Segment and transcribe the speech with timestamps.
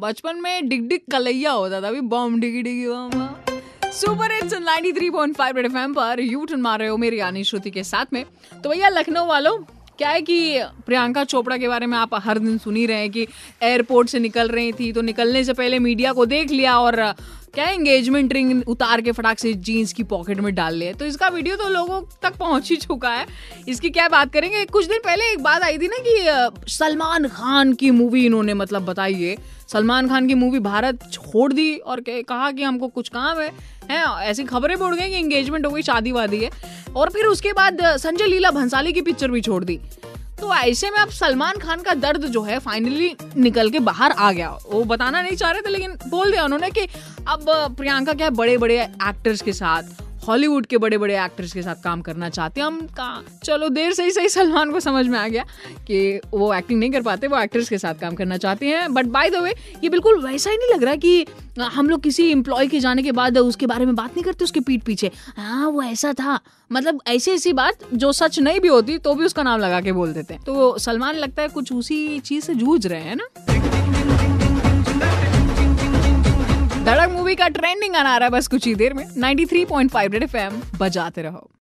[0.00, 3.90] बचपन में डिग डिग कलैया होता था, अभी bom diggy diggy bom.
[3.90, 7.84] Super hits 93.5 red FM पर यू टर्न मार रहे हो मेरी यानी श्रुति के
[7.84, 8.24] साथ में।
[8.64, 9.56] तो भैया लखनऊ वालों
[10.00, 13.26] क्या है कि प्रियंका चोपड़ा के बारे में आप हर दिन सुन रहे हैं कि
[13.62, 16.96] एयरपोर्ट से निकल रही थी तो निकलने से पहले मीडिया को देख लिया और
[17.54, 21.28] क्या एंगेजमेंट रिंग उतार के फटाक से जीन्स की पॉकेट में डाल लिया। तो इसका
[21.28, 23.26] वीडियो तो लोगों तक पहुँच ही चुका है।
[23.68, 24.64] इसकी क्या बात करेंगे?
[24.64, 28.84] कुछ दिन पहले एक बात आई थी ना कि सलमान खान की मूवी इन्होंने मतलब
[28.84, 29.36] बताई है।
[29.68, 33.50] सलमान खान की मूवी भारत छोड़ दी और कहा कि हमको कुछ काम है।
[33.90, 36.50] हैं, ऐसी खबरें बढ़ गई कि एंगेजमेंट हो गई शादी वादी है।
[36.96, 39.80] और फिर उसके बाद संजय लीला भंसाली की पिक्चर भी छोड़ दी।
[40.40, 44.30] तो ऐसे में अब सलमान खान का दर्द जो है फाइनली निकल के बाहर आ
[44.32, 46.86] गया। वो बताना नहीं चाह रहे थे, लेकिन बोल दिया उन्होंने कि
[47.28, 47.44] अब
[47.76, 49.82] प्रियंका क्या बड़े बड़े एक्टर्स के साथ
[50.26, 53.92] हॉलीवुड के बड़े बड़े एक्टर्स के साथ काम करना चाहते हैं। हम कहा चलो देर
[53.92, 55.44] से ही सही सलमान को समझ में आ गया
[55.86, 59.06] कि वो एक्टिंग नहीं कर पाते, वो एक्टर्स के साथ काम करना चाहते हैं। बट
[59.08, 61.26] बाय द वे ये बिल्कुल वैसा ही नहीं लग रहा कि
[61.58, 64.60] हम लोग किसी एम्प्लॉय के जाने के बाद उसके बारे में बात नहीं करते, उसके
[64.60, 66.38] पीठ पीछे। हाँ वो ऐसा था।
[66.70, 69.92] मतलब ऐसी ऐसी बात जो सच नहीं भी होती तो भी उसका नाम लगा के
[69.92, 73.28] बोल देते हैं। तो सलमान लगता है कुछ उसी चीज़ से जूझ रहे हैं ना?
[76.90, 79.64] धड़क मूवी का ट्रेंडिंग आना आ रहा है, बस कुछ ही देर में। 93.5 थ्री
[79.64, 79.92] पॉइंट
[80.78, 81.50] बजाते रहो।